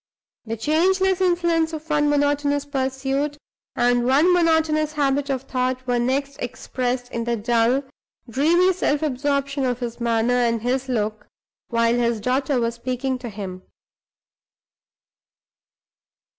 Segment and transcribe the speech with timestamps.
[0.45, 3.37] The changeless influence of one monotonous pursuit
[3.75, 7.83] and one monotonous habit of thought was next expressed in the dull,
[8.27, 11.27] dreamy self absorption of his manner and his look
[11.67, 13.61] while his daughter was speaking to him.